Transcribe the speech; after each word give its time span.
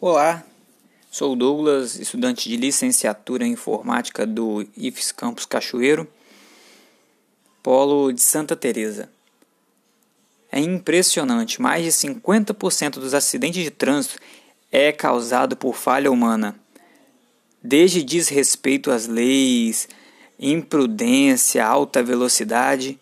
Olá, 0.00 0.44
sou 1.10 1.34
Douglas, 1.34 1.98
estudante 1.98 2.48
de 2.48 2.56
licenciatura 2.56 3.44
em 3.44 3.54
informática 3.54 4.24
do 4.24 4.64
IFES 4.76 5.10
Campus 5.10 5.44
Cachoeiro, 5.44 6.06
polo 7.64 8.12
de 8.12 8.20
Santa 8.20 8.54
Teresa. 8.54 9.10
É 10.52 10.60
impressionante, 10.60 11.60
mais 11.60 11.82
de 11.82 11.90
50% 11.90 13.00
dos 13.00 13.12
acidentes 13.12 13.64
de 13.64 13.72
trânsito 13.72 14.20
é 14.70 14.92
causado 14.92 15.56
por 15.56 15.74
falha 15.74 16.12
humana. 16.12 16.54
Desde 17.60 18.00
desrespeito 18.04 18.92
às 18.92 19.08
leis, 19.08 19.88
imprudência, 20.38 21.66
alta 21.66 22.04
velocidade, 22.04 22.96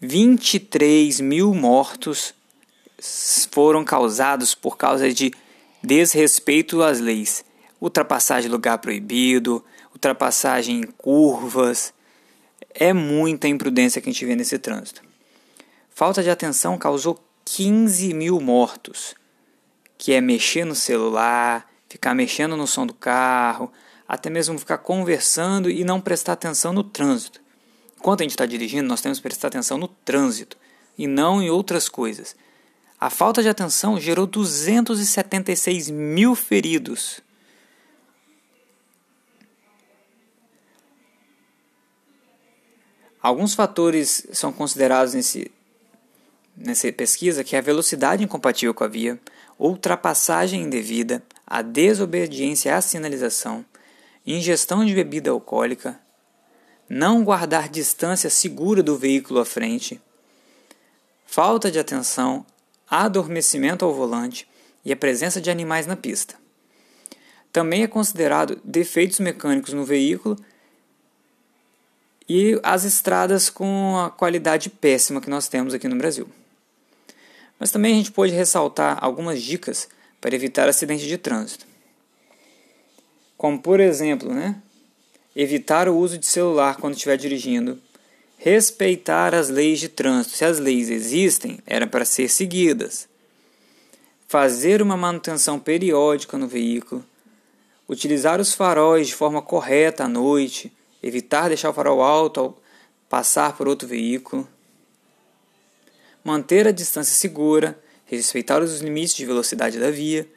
23 0.00 1.20
mil 1.20 1.52
mortos 1.52 2.32
foram 3.50 3.84
causados 3.84 4.54
por 4.54 4.76
causa 4.76 5.12
de 5.12 5.32
desrespeito 5.82 6.82
às 6.82 7.00
leis, 7.00 7.44
ultrapassagem 7.80 8.48
de 8.48 8.52
lugar 8.52 8.78
proibido, 8.78 9.64
ultrapassagem 9.92 10.80
em 10.80 10.82
curvas. 10.82 11.92
É 12.74 12.92
muita 12.92 13.48
imprudência 13.48 14.00
que 14.00 14.08
a 14.08 14.12
gente 14.12 14.24
vê 14.24 14.34
nesse 14.34 14.58
trânsito. 14.58 15.02
Falta 15.90 16.22
de 16.22 16.30
atenção 16.30 16.78
causou 16.78 17.18
15 17.44 18.12
mil 18.14 18.40
mortos, 18.40 19.14
que 19.96 20.12
é 20.12 20.20
mexer 20.20 20.64
no 20.64 20.74
celular, 20.74 21.68
ficar 21.88 22.14
mexendo 22.14 22.56
no 22.56 22.66
som 22.66 22.86
do 22.86 22.94
carro, 22.94 23.72
até 24.06 24.30
mesmo 24.30 24.58
ficar 24.58 24.78
conversando 24.78 25.70
e 25.70 25.84
não 25.84 26.00
prestar 26.00 26.34
atenção 26.34 26.72
no 26.72 26.84
trânsito. 26.84 27.40
Enquanto 27.96 28.20
a 28.20 28.24
gente 28.24 28.32
está 28.32 28.46
dirigindo, 28.46 28.88
nós 28.88 29.00
temos 29.00 29.18
que 29.18 29.22
prestar 29.22 29.48
atenção 29.48 29.76
no 29.76 29.88
trânsito 29.88 30.56
e 30.96 31.06
não 31.06 31.42
em 31.42 31.50
outras 31.50 31.88
coisas. 31.88 32.36
A 33.00 33.10
falta 33.10 33.42
de 33.42 33.48
atenção 33.48 34.00
gerou 34.00 34.26
276 34.26 35.88
mil 35.88 36.34
feridos. 36.34 37.20
Alguns 43.22 43.54
fatores 43.54 44.26
são 44.32 44.52
considerados 44.52 45.14
nesse, 45.14 45.50
nessa 46.56 46.90
pesquisa, 46.92 47.44
que 47.44 47.54
é 47.54 47.60
a 47.60 47.62
velocidade 47.62 48.24
incompatível 48.24 48.74
com 48.74 48.82
a 48.82 48.88
via, 48.88 49.20
ultrapassagem 49.58 50.62
indevida, 50.62 51.22
a 51.46 51.62
desobediência 51.62 52.76
à 52.76 52.80
sinalização, 52.80 53.64
ingestão 54.26 54.84
de 54.84 54.94
bebida 54.94 55.30
alcoólica, 55.30 56.00
não 56.88 57.22
guardar 57.22 57.68
distância 57.68 58.30
segura 58.30 58.82
do 58.82 58.96
veículo 58.96 59.40
à 59.40 59.44
frente, 59.44 60.00
falta 61.26 61.70
de 61.70 61.78
atenção, 61.78 62.46
adormecimento 62.90 63.84
ao 63.84 63.94
volante 63.94 64.48
e 64.84 64.92
a 64.92 64.96
presença 64.96 65.40
de 65.40 65.50
animais 65.50 65.86
na 65.86 65.96
pista. 65.96 66.34
Também 67.52 67.82
é 67.82 67.86
considerado 67.86 68.60
defeitos 68.64 69.20
mecânicos 69.20 69.72
no 69.72 69.84
veículo 69.84 70.36
e 72.28 72.60
as 72.62 72.84
estradas 72.84 73.48
com 73.48 73.98
a 73.98 74.10
qualidade 74.10 74.68
péssima 74.68 75.20
que 75.20 75.30
nós 75.30 75.48
temos 75.48 75.72
aqui 75.72 75.88
no 75.88 75.96
Brasil. 75.96 76.28
Mas 77.58 77.70
também 77.70 77.94
a 77.94 77.96
gente 77.96 78.12
pode 78.12 78.32
ressaltar 78.32 78.98
algumas 79.00 79.42
dicas 79.42 79.88
para 80.20 80.34
evitar 80.34 80.68
acidentes 80.68 81.06
de 81.06 81.18
trânsito. 81.18 81.66
Como 83.36 83.60
por 83.60 83.80
exemplo, 83.80 84.32
né, 84.32 84.60
evitar 85.34 85.88
o 85.88 85.96
uso 85.96 86.18
de 86.18 86.26
celular 86.26 86.76
quando 86.76 86.94
estiver 86.94 87.16
dirigindo, 87.16 87.80
respeitar 88.38 89.34
as 89.34 89.48
leis 89.48 89.80
de 89.80 89.88
trânsito. 89.88 90.36
Se 90.36 90.44
as 90.44 90.58
leis 90.58 90.88
existem, 90.88 91.58
eram 91.66 91.88
para 91.88 92.04
ser 92.04 92.28
seguidas. 92.30 93.08
Fazer 94.28 94.80
uma 94.80 94.96
manutenção 94.96 95.58
periódica 95.58 96.38
no 96.38 96.46
veículo. 96.46 97.04
Utilizar 97.88 98.40
os 98.40 98.54
faróis 98.54 99.08
de 99.08 99.14
forma 99.14 99.42
correta 99.42 100.04
à 100.04 100.08
noite. 100.08 100.72
Evitar 101.02 101.48
deixar 101.48 101.70
o 101.70 101.74
farol 101.74 102.00
alto 102.00 102.40
ao 102.40 102.58
passar 103.08 103.56
por 103.56 103.66
outro 103.66 103.88
veículo. 103.88 104.48
Manter 106.22 106.68
a 106.68 106.72
distância 106.72 107.14
segura. 107.14 107.78
Respeitar 108.06 108.62
os 108.62 108.80
limites 108.80 109.14
de 109.14 109.26
velocidade 109.26 109.80
da 109.80 109.90
via. 109.90 110.28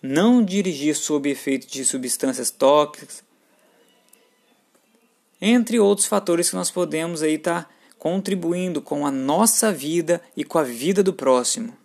Não 0.00 0.44
dirigir 0.44 0.94
sob 0.94 1.28
efeito 1.28 1.66
de 1.66 1.84
substâncias 1.84 2.50
tóxicas 2.50 3.26
entre 5.40 5.78
outros 5.78 6.06
fatores 6.06 6.50
que 6.50 6.56
nós 6.56 6.70
podemos 6.70 7.22
aí 7.22 7.34
estar 7.34 7.64
tá 7.64 7.70
contribuindo 7.98 8.80
com 8.80 9.06
a 9.06 9.10
nossa 9.10 9.72
vida 9.72 10.20
e 10.36 10.44
com 10.44 10.58
a 10.58 10.62
vida 10.62 11.02
do 11.02 11.12
próximo. 11.12 11.76